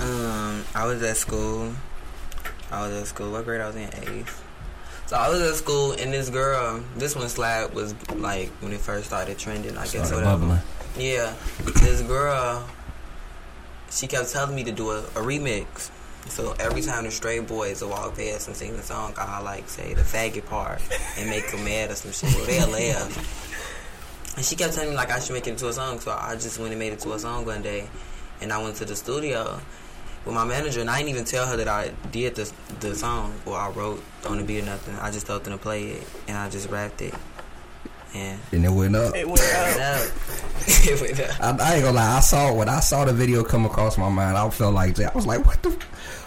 [0.00, 1.72] Um, I was at school.
[2.70, 3.32] I was at school.
[3.32, 3.88] What grade I was in?
[4.08, 4.42] Eighth.
[5.06, 8.80] So I was at school, and this girl, this one slide was like when it
[8.80, 9.76] first started trending.
[9.76, 10.38] I guess Started whatever.
[10.40, 10.60] bubbling.
[10.96, 11.34] Yeah,
[11.82, 12.64] this girl,
[13.94, 15.90] she kept telling me to do a, a remix.
[16.28, 19.68] So every time the straight boys will walk past and sing the song, I like
[19.68, 20.80] say the faggot part
[21.18, 22.46] and make them mad or some shit.
[22.46, 24.34] They'll laugh.
[24.36, 26.00] And she kept telling me like I should make it into a song.
[26.00, 27.88] So I just went and made it to a song one day,
[28.40, 29.60] and I went to the studio
[30.24, 33.34] with my manager, and I didn't even tell her that I did the the song
[33.44, 34.96] or I wrote on the beat or nothing.
[34.96, 37.14] I just told them to play it, and I just rapped it.
[38.14, 39.14] And and it went up.
[39.16, 40.10] It went up.
[40.66, 41.40] it went up.
[41.40, 42.16] I, I ain't gonna lie.
[42.16, 44.38] I saw when I saw the video come across my mind.
[44.38, 45.76] I felt like I was like, "What the?"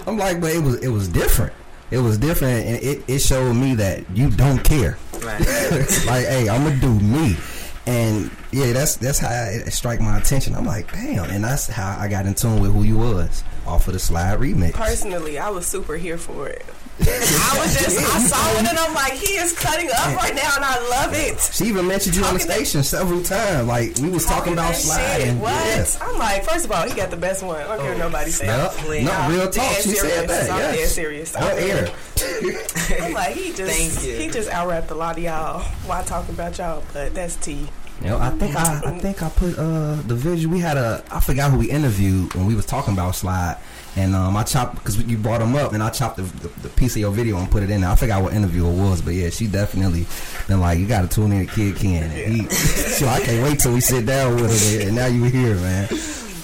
[0.05, 1.53] I'm like, but it was it was different.
[1.89, 4.97] It was different, and it, it showed me that you don't care.
[5.23, 5.39] Right.
[6.05, 7.37] like, hey, I'm gonna do me,
[7.85, 10.55] and yeah, that's that's how it strike my attention.
[10.55, 13.87] I'm like, damn, and that's how I got in tune with who you was off
[13.87, 14.73] of the slide remix.
[14.73, 16.65] Personally, I was super here for it.
[16.99, 20.55] I was just, I saw it and I'm like, he is cutting up right now
[20.55, 21.39] and I love it.
[21.53, 23.67] She even mentioned you on the Talking that- station several times.
[23.67, 25.21] Like we was talking about that slide.
[25.21, 25.35] shit.
[25.37, 25.51] What?
[25.51, 25.85] yeah.
[26.01, 27.57] I'm like, first of all, he got the best one.
[27.57, 28.47] I don't care what oh, nobody say.
[28.47, 28.71] Yup.
[28.73, 29.05] Please.
[29.05, 29.53] No, I'm real talk.
[29.53, 30.15] dead She serious.
[30.15, 30.49] said that.
[30.49, 30.75] I'm yes.
[30.77, 31.35] dead serious.
[31.35, 33.03] On I'm air.
[33.05, 34.17] I'm like, he just, Thank you.
[34.17, 37.67] he just out rapped a lot of y'all while talking about y'all, but that's T.
[38.01, 40.53] You know, I think I, I think I put uh the visual.
[40.53, 43.57] We had a I forgot who we interviewed when we was talking about slide,
[43.95, 46.69] and um I chopped because you brought him up, and I chopped the, the, the
[46.69, 47.81] piece of your video and put it in.
[47.81, 47.89] there.
[47.89, 50.05] I forgot what interview it was, but yeah, she definitely
[50.47, 52.03] been like, you got to tune in to Kidd Kenn.
[52.03, 55.23] And he, so I can't wait till we sit down with him, and now you
[55.23, 55.89] here, man.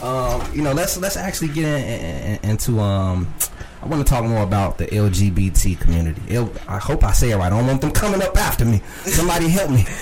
[0.02, 3.32] Um, you know, let's let's actually get in, in- into um.
[3.84, 6.22] I want to talk more about the LGBT community.
[6.36, 7.48] L- I hope I say it right.
[7.48, 8.82] I don't want them coming up after me.
[9.04, 9.86] Somebody help me.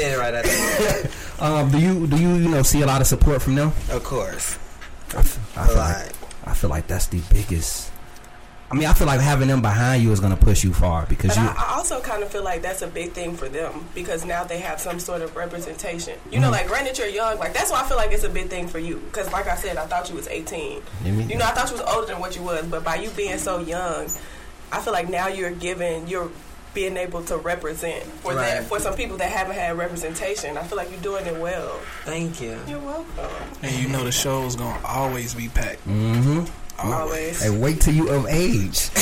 [0.00, 1.10] Yeah, right that.
[1.40, 3.72] Um, do you do you you know see a lot of support from them?
[3.90, 4.56] Of course.
[5.14, 5.96] I f- I A feel lot.
[5.96, 6.12] like
[6.44, 7.90] I feel like that's the biggest.
[8.70, 11.06] I mean, I feel like having them behind you is going to push you far
[11.06, 11.48] because But you.
[11.48, 14.42] I, I also kind of feel like that's a big thing for them because now
[14.42, 16.18] they have some sort of representation.
[16.30, 16.52] You know, Mhm.
[16.52, 18.78] like granted you're young, like that's why I feel like it's a big thing for
[18.78, 18.96] you.
[18.96, 20.82] Because like I said, I thought you was 18.
[21.04, 22.96] You mean- You know, I thought you was older than what you was, but by
[22.96, 24.08] you being so young,
[24.72, 26.30] I feel like now you're given you're
[26.72, 30.58] being able to represent for that for some people that haven't had representation.
[30.58, 31.78] I feel like you're doing it well.
[32.04, 32.58] Thank you.
[32.66, 33.30] You're welcome.
[33.62, 35.86] And you know the show's gonna always be packed.
[35.86, 36.46] mm-hmm.
[36.78, 37.42] Always.
[37.42, 38.90] Hey, wait till you of age,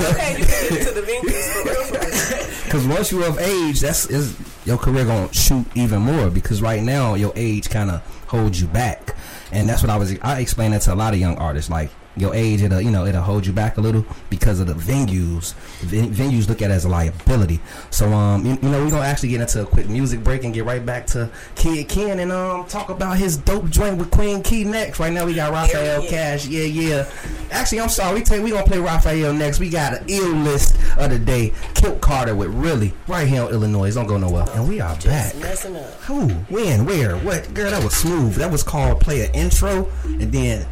[0.00, 2.64] okay, you get to the venues for real.
[2.64, 6.30] because once you of age, that's is your career gonna shoot even more.
[6.30, 9.16] Because right now your age kind of holds you back,
[9.52, 10.16] and that's what I was.
[10.22, 11.90] I explain that to a lot of young artists, like.
[12.16, 15.52] Your age, it'll you know it'll hold you back a little because of the venues.
[15.80, 17.60] Ven- venues look at it as a liability.
[17.90, 20.54] So um, you, you know we're gonna actually get into a quick music break and
[20.54, 24.42] get right back to Kidd Kenn and um talk about his dope joint with Queen
[24.42, 24.98] Key next.
[24.98, 26.10] Right now we got Raphael Yeah.
[26.10, 26.46] Cash.
[26.46, 27.10] Yeah, yeah.
[27.50, 28.14] Actually, I'm sorry.
[28.14, 29.60] We take we gonna play Raphael next.
[29.60, 31.52] We got an ill list of the day.
[31.74, 33.94] Kilt Carter with really right here in Illinois.
[33.94, 34.46] Don't go nowhere.
[34.54, 35.36] And we are back.
[35.36, 35.84] Messing up.
[36.04, 36.28] Who?
[36.48, 36.86] When?
[36.86, 37.16] Where?
[37.18, 37.52] What?
[37.52, 38.34] Girl, that was smooth.
[38.36, 40.66] That was called play an intro and then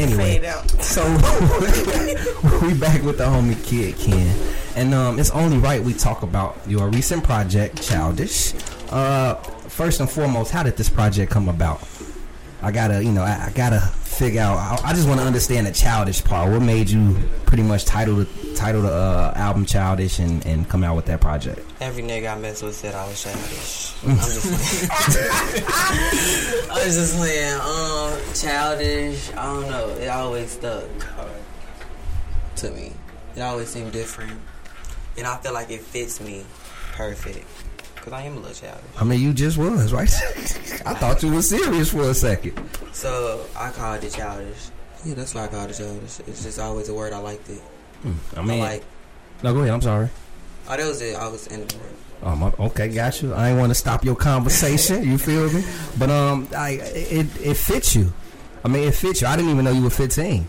[0.00, 0.40] anyway.
[0.80, 1.02] So
[2.62, 6.58] we back with the homie Kidd Kenn, and um, it's only right we talk about
[6.66, 8.54] your recent project, Childish.
[8.90, 11.86] Uh, first and foremost, how did this project come about?
[12.62, 14.58] I gotta, you know, I, I gotta figure out.
[14.58, 16.50] I, I just want to understand the childish part.
[16.50, 20.84] What made you pretty much title the title the uh, album Childish and, and come
[20.84, 21.60] out with that project?
[21.80, 23.94] Every nigga I mess with said I was childish.
[24.06, 25.64] I'm just playing.
[26.70, 27.60] I was just playing.
[27.60, 29.32] Um, childish.
[29.32, 29.88] I don't know.
[30.00, 30.88] It always stuck
[32.56, 32.92] to me.
[33.36, 34.38] It always seemed different,
[35.16, 36.44] and I feel like it fits me
[36.92, 37.46] perfect.
[37.96, 38.82] Cause I am a little childish.
[38.98, 40.08] I mean, you just was right.
[40.86, 42.58] I thought you were serious for a second.
[42.92, 44.70] So I called it childish.
[45.04, 46.20] Yeah, that's why I called it childish.
[46.20, 47.60] It's just always a word I liked it.
[48.04, 48.84] I I mean, like
[49.42, 49.72] no, go ahead.
[49.74, 50.08] I'm sorry.
[50.68, 51.16] Oh, that was it.
[51.16, 51.66] I was in.
[52.22, 53.32] Um, okay, got you.
[53.32, 55.02] I ain't want to stop your conversation.
[55.10, 55.64] You feel me?
[55.98, 58.12] But um, I it it fits you.
[58.64, 59.26] I mean, it fits you.
[59.26, 60.46] I didn't even know you were 15.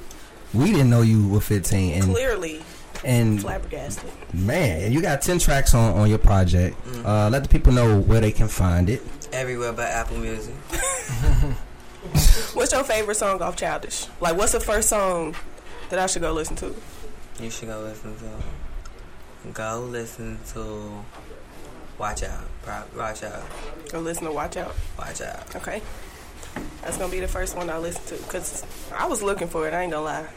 [0.53, 2.61] We didn't know you were 15, and Clearly
[3.05, 4.11] and flabbergasted.
[4.33, 6.75] man, you got 10 tracks on on your project.
[7.05, 9.01] Uh, let the people know where they can find it.
[9.31, 10.53] Everywhere but Apple Music.
[12.53, 14.07] What's your favorite song off Childish?
[14.19, 15.35] Like, what's the first song
[15.89, 16.75] that I should go listen to?
[17.39, 19.49] You should go listen to.
[19.53, 21.03] Go listen to.
[21.97, 22.43] Watch out.
[22.63, 23.43] Pro- Watch out.
[23.91, 24.75] Go listen to Watch Out.
[24.97, 25.55] Watch out.
[25.55, 25.81] Okay.
[26.81, 28.63] That's gonna be the first one I listen to because
[28.93, 29.73] I was looking for it.
[29.73, 30.27] I ain't gonna lie.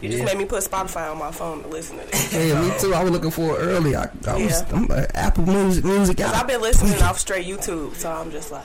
[0.00, 2.32] You just made me put Spotify on my phone to listen to this.
[2.48, 2.94] Yeah, me too.
[2.94, 3.96] I was looking for it early.
[3.96, 6.18] I, I was I'm like, Apple Music, music.
[6.18, 6.34] Cause out.
[6.36, 8.64] I've been listening off straight YouTube, so I'm just like,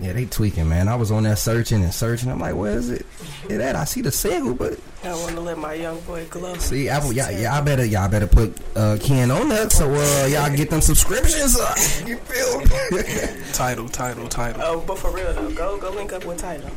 [0.00, 0.88] Yeah, they tweaking, man.
[0.88, 2.30] I was on there searching and searching.
[2.30, 3.04] I'm like, where is it?
[3.50, 3.76] It at?
[3.76, 6.54] I see the single, but I want to let my young boy glow.
[6.54, 10.54] see, Apple, y'all, y'all better, y'all better put uh, Ken on that so uh, y'all
[10.56, 11.58] get them subscriptions.
[11.60, 11.76] Up.
[12.06, 12.62] You feel?
[13.52, 14.62] Title, title, title.
[14.64, 16.70] Oh, but for real though, go go link up with Title.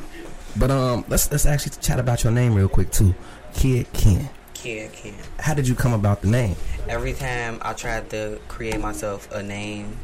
[0.58, 3.16] but um, let's let's actually chat about your name real quick too,
[3.54, 4.30] Kidd Kenn.
[4.54, 5.14] Kid, kid.
[5.40, 6.56] How did you come about the name?
[6.90, 9.96] Every time I tried to create myself a name,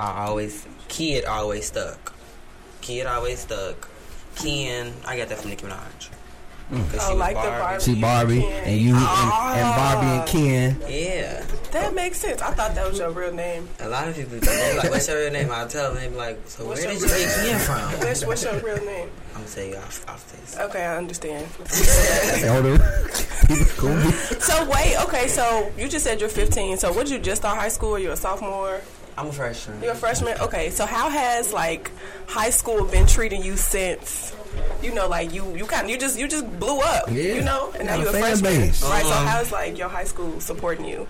[0.00, 2.14] I always kid always stuck.
[2.88, 3.86] Kid always stuck.
[4.36, 6.08] Ken, I got that from Nicki Minaj.
[6.72, 6.90] Mm.
[6.90, 7.80] Cause Oh, like the Barbie.
[7.82, 8.64] See Barbie Ken.
[8.64, 9.04] and you and,
[9.60, 10.80] and Barbie and Ken.
[10.88, 12.40] Yeah, That makes sense.
[12.40, 13.68] I thought that was your real name.
[13.80, 16.16] a lot of people they be like, "What's your real name?" I'll tell them, they
[16.16, 19.10] like, "So What's where did you real get Ken from?" What's, what's your real name?
[19.34, 20.56] I'm gonna tell you off, off this.
[20.58, 21.46] Okay, I understand.
[22.44, 22.78] Elder.
[23.48, 24.00] People.
[24.40, 26.78] So wait, okay, so you just said you're 15.
[26.78, 27.98] So what did you just start high school?
[27.98, 28.80] You're a sophomore.
[29.18, 29.82] I'm a freshman.
[29.82, 30.38] You're a freshman.
[30.40, 31.90] Okay, so how has like
[32.28, 34.34] high school been treating you since?
[34.82, 37.08] You know, like you you kind of you just you just blew up.
[37.10, 37.34] Yeah.
[37.34, 38.42] You know, and now Got you're a freshman.
[38.60, 38.82] base.
[38.84, 39.04] Right.
[39.04, 41.06] So Um, how's like your high school supporting you?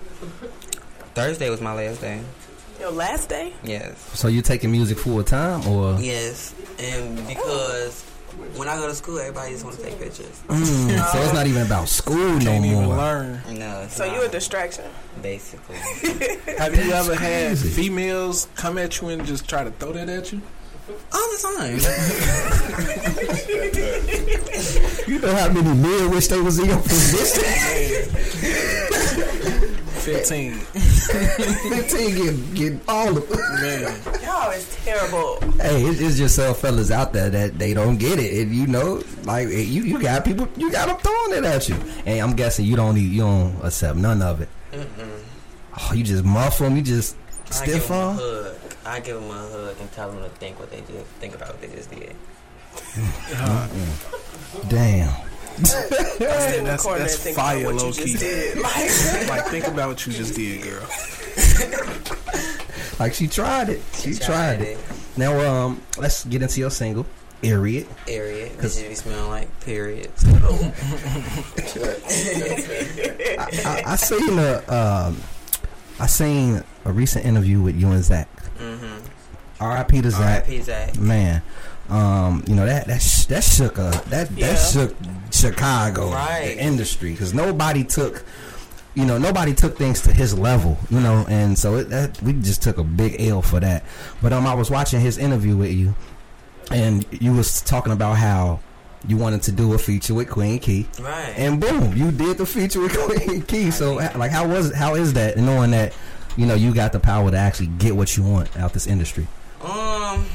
[1.13, 2.21] Thursday was my last day.
[2.79, 3.53] Your last day?
[3.63, 3.97] Yes.
[4.17, 5.97] So you're taking music full time or?
[5.99, 8.05] Yes, and because
[8.55, 10.41] when I go to school, everybody just want to take pictures.
[10.47, 12.95] Mm, so it's not even about school no Can't even more.
[12.97, 13.41] learn.
[13.57, 14.85] No, it's So not, you a distraction?
[15.21, 15.75] basically.
[16.57, 20.31] Have you ever had females come at you and just try to throw that at
[20.31, 20.41] you?
[21.13, 21.79] All the time.
[25.07, 27.43] You know how many men wish they was in your position?
[29.99, 30.53] 15.
[30.53, 34.01] 15 get, get all of Man.
[34.21, 35.39] Y'all is terrible.
[35.61, 38.33] Hey, it's, it's just some fellas out there that they don't get it.
[38.33, 41.75] If you know, like you, you got people, you got them throwing it at you.
[42.05, 44.49] And I'm guessing you don't, need, you don't accept none of it.
[44.73, 48.55] Oh, you just muff them, you just I give stiff them a hug.
[48.85, 51.05] I give them a hug and tell them to think what they did.
[51.19, 52.15] Think about what they just did.
[54.69, 55.13] Damn.
[55.61, 58.11] That's- corner that's fire, about what you low-key.
[58.13, 58.57] just did.
[58.61, 60.85] Like, Like, think about what you just did, girl.
[62.99, 63.81] Like she tried it.
[63.93, 64.67] She, tried, tried it.
[64.77, 64.79] it.
[65.15, 67.05] Now, um, let's get into your single,
[67.41, 67.87] Ariad.
[68.09, 68.49] Area.
[68.49, 70.11] Bitches be smelling like period.
[73.39, 75.17] I, I seen a, um,
[75.97, 78.27] I seen a recent interview with you and Zach.
[78.57, 79.05] Mm-hmm.
[79.61, 80.01] R.I.P.
[80.01, 80.43] to Zach.
[80.43, 80.61] R.I.P.
[80.61, 80.97] Zach.
[80.97, 81.41] Man,
[81.89, 84.47] um, you know that that sh- that shook a that Yeah.
[84.53, 84.95] that shook
[85.31, 86.55] Chicago, Right.
[86.55, 88.23] the industry, because nobody took,
[88.95, 92.33] you know, nobody took things to his level, you know, and so it, that we
[92.33, 93.83] just took a big L for that.
[94.21, 95.93] But um, I was watching his interview with you,
[96.71, 98.59] and you was talking about how
[99.07, 101.33] you wanted to do a feature with Queen Key, Right.
[101.37, 103.71] and boom, you did the feature with Queen Key.
[103.71, 104.75] So like, how was it?
[104.75, 105.37] How is that?
[105.37, 105.93] Knowing that,
[106.37, 109.27] you know, you got the power to actually get what you want out this industry.
[109.63, 110.25] Um,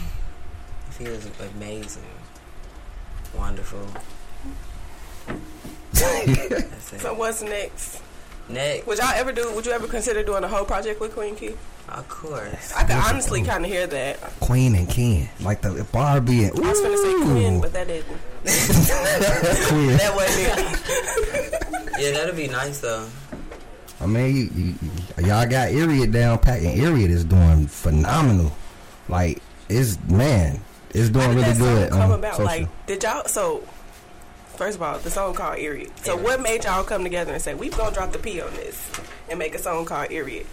[0.98, 2.02] feels amazing,
[3.36, 3.86] wonderful.
[6.98, 8.00] So what's next?
[8.48, 9.52] Next, Would y'all ever do?
[9.54, 11.54] Would you ever consider doing a whole project with Queen Key?
[11.88, 12.72] of course.
[12.74, 14.20] I could honestly kind of hear that.
[14.40, 16.64] Queen and Ken, like the Barbie and ooh.
[16.64, 18.06] I was gonna say Queen, but that didn't.
[19.68, 19.96] Queen.
[19.98, 21.60] That wasn't it.
[22.00, 23.06] Yeah, that'd be nice though.
[24.00, 28.52] I mean, you, you, you- y'all got Iriad down pat, and Iriad is doing phenomenal.
[29.08, 30.60] Like, it's man,
[30.94, 31.90] it's doing How did really that song good.
[31.90, 32.32] come on about?
[32.36, 32.44] social.
[32.46, 33.24] Like, did y'all?
[33.26, 33.60] So,
[34.56, 35.88] first of all, the song called Eerie.
[36.02, 36.22] So, Eerie.
[36.24, 38.90] what made y'all come together and say we gonna drop the P on this
[39.28, 40.46] and make a song called Eerie?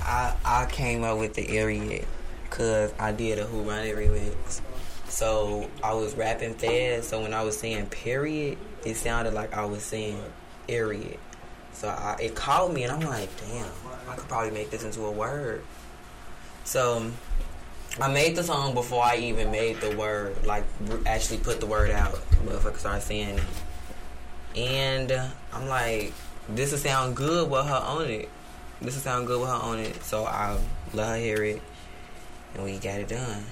[0.00, 2.04] I I came up with the area
[2.44, 4.60] because I did a Who Run It remix.
[5.08, 7.08] So I was rapping fast.
[7.10, 10.22] So when I was saying period, it sounded like I was saying
[10.68, 11.16] area.
[11.72, 13.66] So I, it called me, and I'm like, damn,
[14.08, 15.62] I could probably make this into a word.
[16.64, 17.10] So
[17.98, 20.64] I made the song before I even made the word, like
[21.06, 22.14] actually put the word out.
[22.44, 25.12] Motherfucker started saying it, and
[25.52, 26.12] I'm like,
[26.48, 28.28] this will sound good with her on it.
[28.80, 30.56] this will sound good with her on it, so I
[30.92, 31.62] let her hear it,
[32.54, 33.44] and we got it done.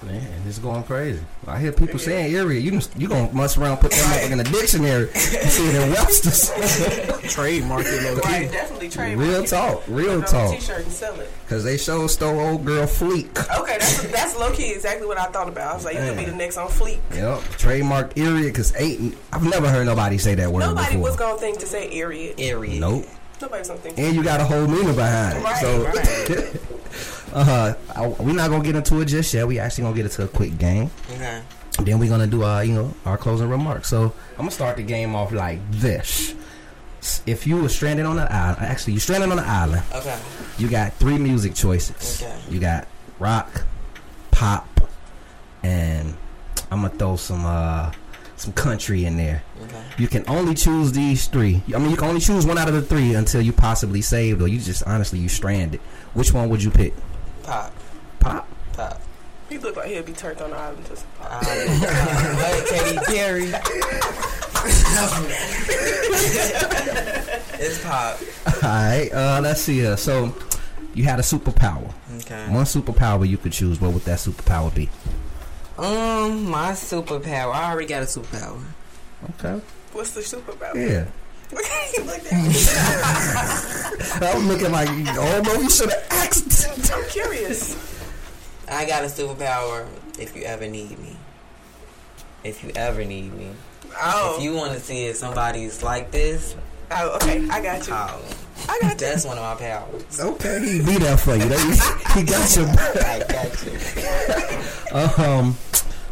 [0.00, 1.20] Man, it's going crazy.
[1.48, 2.60] I hear people saying area.
[2.60, 5.74] You done- you gonna mess around, put that motherfucker in a dictionary, and see it
[5.74, 7.32] in Webster's.
[7.34, 8.28] Trademark it, low key.
[8.28, 10.54] Right, definitely trademark Real talk, real Put it on a talk.
[10.58, 11.28] T-shirt and sell it.
[11.48, 13.28] Cause they show stole old girl Fleek.
[13.60, 15.72] Okay, that's that's low key exactly what I thought about.
[15.72, 17.00] I was like, you could be the next on Fleek.
[17.14, 18.52] Yep, trademark area.
[18.52, 21.02] Cause ain't I've never heard nobody say that word Nobody before.
[21.02, 22.34] was gonna think to say area.
[22.38, 22.78] Area.
[22.78, 23.04] nope.
[23.42, 23.98] Nobody was gonna think.
[23.98, 25.42] And you got a whole meaning behind it.
[25.44, 26.60] Right, so, right.
[27.32, 29.46] uh, I- we're not gonna get into it just yet.
[29.46, 30.90] We actually gonna get into a quick game.
[31.12, 31.40] Okay.
[31.80, 33.88] Then we're gonna do our, you know, our closing remarks.
[33.88, 36.34] So I'm gonna start the game off like this.
[37.26, 39.82] If you were stranded on an island, actually, you're stranded on an island.
[39.94, 40.18] Okay.
[40.58, 42.22] You got three music choices.
[42.22, 42.36] Okay.
[42.50, 42.88] You got
[43.20, 43.62] rock,
[44.32, 44.66] pop,
[45.62, 46.14] and
[46.70, 47.92] I'm gonna throw some uh
[48.36, 49.42] some country in there.
[49.64, 49.82] Okay.
[49.98, 51.62] You can only choose these three.
[51.74, 54.40] I mean, you can only choose one out of the three until you possibly saved,
[54.42, 55.80] or you just honestly you stranded.
[56.14, 56.94] Which one would you pick?
[57.48, 57.72] Pop.
[58.20, 58.46] Pop.
[58.74, 59.00] Pop.
[59.48, 60.86] He looked like he'd be turned on the island.
[60.86, 61.42] Just pop.
[61.46, 63.44] hey, Katy Perry.
[67.58, 68.18] it's pop.
[68.62, 69.08] All right.
[69.10, 69.96] Uh, let's see here.
[69.96, 70.34] So,
[70.92, 71.90] you had a superpower.
[72.18, 72.50] Okay.
[72.50, 73.80] One superpower you could choose.
[73.80, 74.90] What would that superpower be?
[75.78, 77.54] Um, my superpower.
[77.54, 78.62] I already got a superpower.
[79.40, 79.58] Okay.
[79.92, 80.74] what's the superpower?
[80.74, 81.06] Yeah.
[81.96, 82.52] he looked at me.
[84.20, 86.17] I was looking like, oh no, you should have asked.
[86.94, 87.76] I'm curious.
[88.70, 89.86] I got a superpower.
[90.18, 91.16] If you ever need me.
[92.44, 93.50] If you ever need me.
[94.00, 96.54] Oh, If you want to see if somebody's like this,
[96.90, 97.92] oh, okay, I got you.
[97.92, 98.20] call.
[98.68, 99.06] I got you.
[99.06, 100.20] That's one of my powers.
[100.20, 101.48] Okay, he be there for you.
[102.14, 105.24] He got your I got you.
[105.24, 105.56] Um,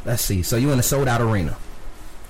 [0.05, 0.43] let's see.
[0.43, 1.57] So you in a sold out arena.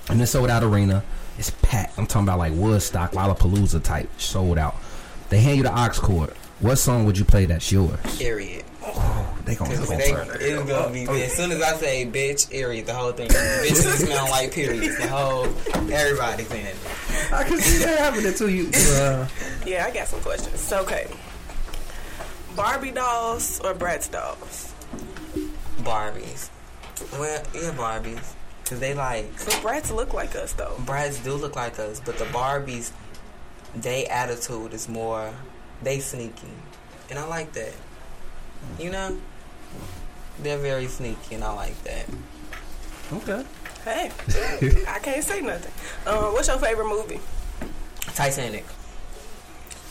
[0.09, 1.03] In the sold out arena,
[1.37, 1.97] it's packed.
[1.97, 4.75] I'm talking about like Woodstock, Lollapalooza type sold out.
[5.29, 6.33] They hand you the aux cord.
[6.59, 7.99] What song would you play that's yours?
[8.17, 8.63] Period.
[9.45, 12.93] They gonna Cause they, it's gonna be as soon as I say bitch, period, the
[12.93, 13.27] whole thing.
[13.29, 14.97] Bitches smell like periods.
[14.97, 15.45] The whole
[15.91, 16.65] everybody's in.
[16.65, 16.75] It.
[17.31, 18.69] I can see that happening to you.
[18.95, 19.27] Uh,
[19.65, 20.59] Yeah, I got some questions.
[20.59, 21.07] So, okay,
[22.55, 24.73] Barbie dolls or Bratz dolls?
[25.81, 26.49] Barbies.
[27.13, 28.33] Well, yeah, Barbies.
[28.65, 30.75] Cause they like So Bratz look like us though.
[30.85, 32.91] brides do look like us, but the Barbies,
[33.75, 35.31] they attitude is more,
[35.81, 36.47] they sneaky,
[37.09, 37.73] and I like that.
[38.79, 39.17] You know,
[40.41, 42.05] they're very sneaky, and I like that.
[43.13, 43.43] okay.
[43.83, 44.11] Hey,
[44.87, 45.71] I can't say nothing.
[46.05, 47.19] Um, what's your favorite movie?
[48.15, 48.65] Titanic.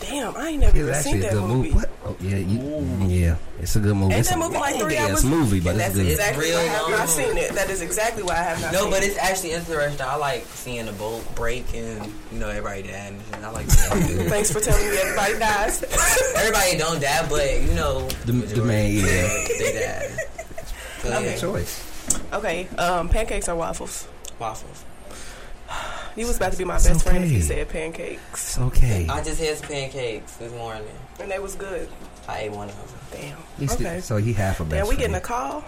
[0.01, 1.71] Damn, I ain't never It's even actually seen a that good movie.
[1.71, 1.71] movie.
[1.75, 1.91] What?
[2.05, 4.13] Oh, yeah, you, yeah, it's a good movie.
[4.15, 5.25] Ain't it's that a movie like three long-ass hours?
[5.25, 6.11] movie, but And it's that's good.
[6.13, 7.53] exactly Real why I have not seen it.
[7.55, 9.07] That is exactly why I have not No, seen but it.
[9.07, 10.07] it's actually interesting.
[10.07, 12.89] I like seeing the boat break and you know everybody die.
[13.33, 13.45] And.
[13.45, 14.27] I like that.
[14.29, 15.83] Thanks for telling me everybody dies.
[16.37, 19.03] everybody don't die, but you know The- the main, yeah.
[19.59, 20.17] they die.
[21.03, 21.31] So, Okay.
[21.33, 21.37] yeah.
[21.37, 21.83] choice.
[22.33, 24.07] okay, um, pancakes or waffles?
[24.39, 24.85] Waffles.
[26.17, 29.07] You was about to be my It's best friend if you said pancakes, okay.
[29.09, 30.87] I just had some pancakes this morning.
[31.21, 31.89] and they was good.
[32.29, 33.21] I ate one of them.
[33.21, 33.39] Damn.
[33.59, 34.01] He's still- Okay.
[34.01, 34.75] so he half a best.
[34.75, 35.63] Damn, we getting a call.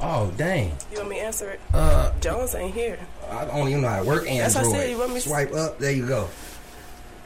[0.00, 0.76] Oh dang.
[0.90, 1.60] You want me to answer it?
[1.72, 2.98] Uh, Jones ain't here.
[3.30, 4.40] I don't even know how to work Android.
[4.40, 5.78] That's what I said, you want me to- Swipe up.
[5.78, 6.28] There you go.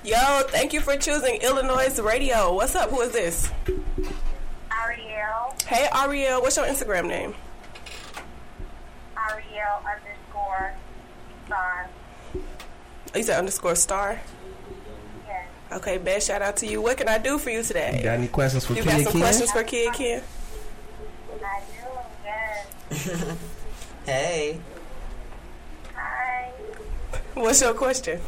[0.03, 2.53] Yo, thank you for choosing Illanoize Radio.
[2.55, 2.91] What's up?
[2.91, 3.51] Who is this?
[4.71, 6.43] Ariel, Hey, Ariel.
[6.43, 7.35] What's your Instagram name?
[9.17, 10.75] Ariel underscore
[11.47, 11.89] star.
[13.15, 14.21] You said underscore star.
[15.27, 15.47] Yes.
[15.73, 16.81] Okay, best shout out to you.
[16.83, 17.95] What can I do for you today?
[17.99, 19.21] You Got any questions for You Kid got some Ken?
[19.21, 20.23] questions for Kidd Kenn?
[21.45, 23.37] I do, yes.
[24.07, 24.59] Hey.
[25.95, 26.51] Hi.
[27.35, 28.21] What's your question?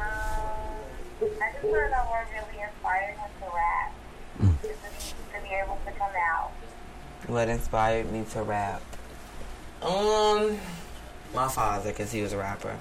[0.00, 3.92] Um, I just want to know what really inspired him to rap.
[4.40, 6.50] To, be, to be able to come out.
[7.28, 8.82] What inspired me to rap?
[9.82, 10.58] Um,
[11.32, 12.76] my father, because he was a rapper.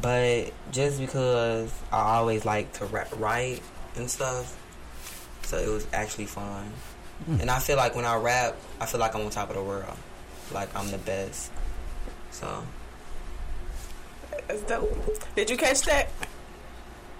[0.00, 3.60] But just because I always like to rap, write
[3.96, 4.58] and stuff,
[5.42, 6.72] so it was actually fun.
[7.40, 9.62] And I feel like when I rap, I feel like I'm on top of the
[9.62, 9.96] world,
[10.52, 11.52] like I'm the best.
[12.32, 12.64] So
[14.48, 15.34] That's dope.
[15.36, 16.08] Did you catch that?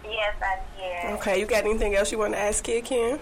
[0.05, 1.19] Yes, I did.
[1.19, 3.13] Okay, you got anything else you want to ask Kidd Kenn?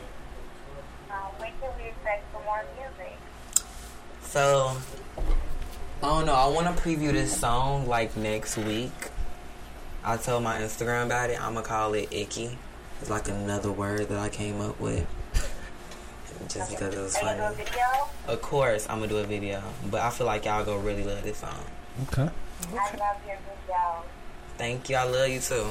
[1.10, 3.18] Um, when can we expect some more music?
[4.22, 4.76] So,
[6.02, 6.34] I don't know.
[6.34, 8.92] I want to preview this song like next week.
[10.04, 11.40] I told my Instagram about it.
[11.40, 12.56] I'm gonna call it Icky.
[13.00, 15.06] It's like another word that I came up with.
[16.48, 17.64] Just because it was Are you doing a funny.
[17.64, 17.82] video?
[18.26, 21.22] Of course, I'm gonna do a video, but I feel like y'all gonna really love
[21.22, 21.64] this song.
[22.08, 22.22] Okay.
[22.22, 24.02] I love your video.
[24.56, 24.96] Thank you.
[24.96, 25.66] I love you too.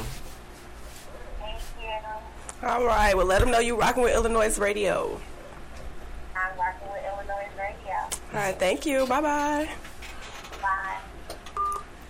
[1.40, 2.68] Thank you.
[2.68, 3.16] All right.
[3.18, 5.20] Well, let them know you're rocking with Illanoize Radio.
[6.36, 7.94] I'm rocking with Illanoize Radio.
[7.94, 8.58] All right.
[8.60, 9.06] Thank you.
[9.08, 9.70] Bye bye.
[10.62, 10.98] Bye.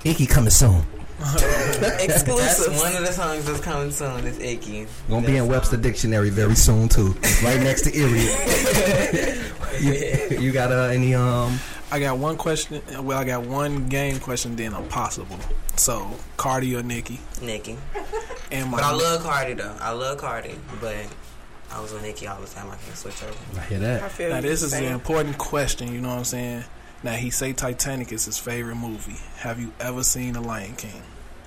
[0.04, 0.84] Icky coming soon.
[1.20, 2.78] That's Exclusive.
[2.78, 4.26] one of the songs that's coming soon.
[4.26, 4.88] Is Icky.
[5.10, 7.16] Gonna be in Webster Dictionary very soon too.
[7.44, 8.20] Right next to Erie.
[9.80, 11.58] you, you got uh, any um?
[11.92, 12.82] I got one question.
[13.02, 15.40] Well, I got one game question, then a possible.
[15.78, 16.08] So,
[16.38, 17.20] Cardi or Nicki?
[17.42, 17.78] Nicki.
[18.52, 19.76] And my But I love Cardi though.
[19.80, 20.96] I love Cardi, but
[21.72, 22.68] I was with Nicki all the time.
[22.70, 23.34] I can't switch over.
[23.58, 24.12] I hear I that.
[24.12, 25.92] feel Now this is an important question.
[25.94, 26.64] You know what I'm saying?
[27.04, 29.18] Now he say Titanic is his favorite movie.
[29.38, 31.02] Have you ever seen The Lion King?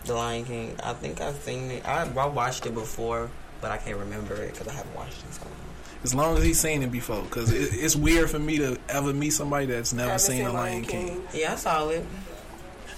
[0.05, 0.76] The Lion King.
[0.82, 1.86] I think I've seen it.
[1.86, 3.30] I, I watched it before,
[3.61, 5.34] but I can't remember it because I haven't watched it.
[5.34, 5.53] So long.
[6.03, 9.12] As long as he's seen it before, because it, it's weird for me to ever
[9.12, 11.22] meet somebody that's never seen seen The Lion King.
[11.34, 12.05] Yeah, I saw it.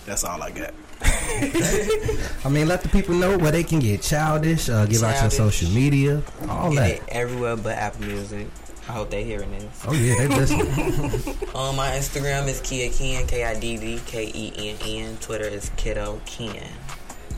[0.07, 0.73] That's all I got.
[2.45, 4.69] I mean, let the people know where they can get childish.
[4.69, 6.91] Uh, give out your social media, all Get that.
[6.91, 8.47] it everywhere but Apple Music.
[8.89, 9.85] I hope they're hearing this.
[9.87, 10.61] Oh yeah, they listen.
[11.55, 15.17] Um, my Instagram is Kidd Kenn, K I D D K E N N.
[15.19, 16.69] Twitter is Kiddo Ken.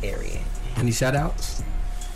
[0.02, 0.40] Area.
[0.76, 1.62] any shout outs?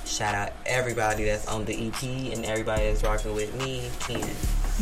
[0.07, 4.21] Shout out everybody that's on the EP and everybody that's rocking with me, Ken.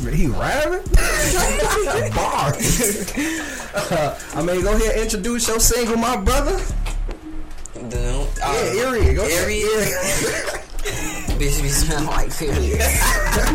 [0.07, 0.85] He rapping?
[2.15, 3.13] Bars.
[3.75, 6.57] uh, I mean, go ahead, and introduce your single, my brother.
[7.75, 9.15] The uh, Yeah, Erie.
[9.15, 9.49] Go ahead.
[9.49, 9.63] Erie.
[11.39, 12.81] Bitch be smell like period.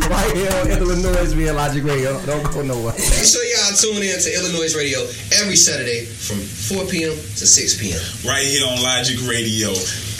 [0.07, 2.19] right here on Illanoize Real Logic Radio.
[2.25, 2.93] Don't go nowhere.
[2.93, 4.99] Make sure y'all tune in to Illanoize Radio
[5.41, 7.11] every Saturday from 4 p.m.
[7.11, 7.99] to 6 p.m.
[8.29, 9.69] right here on Logic Radio,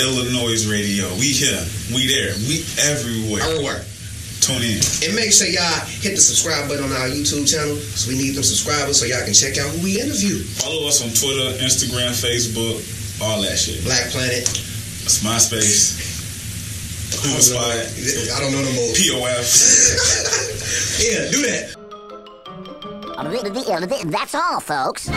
[0.02, 1.08] Illanoize Radio.
[1.16, 1.64] We here,
[1.96, 3.44] we there, we everywhere.
[3.44, 3.86] Everywhere.
[4.44, 4.76] Tune in.
[5.08, 5.64] And make sure y'all
[6.04, 9.24] hit the subscribe button on our YouTube channel so we need them subscribers so y'all
[9.24, 10.44] can check out who we interview.
[10.60, 12.84] Follow us on Twitter, Instagram, Facebook,
[13.24, 13.80] all that shit.
[13.88, 14.44] Black Planet.
[14.44, 15.96] It's MySpace,
[17.16, 18.92] I Google don't know, Spot, I don't know no more.
[19.00, 19.48] POF.
[21.08, 21.80] yeah, do that.
[24.12, 25.08] That's all, folks.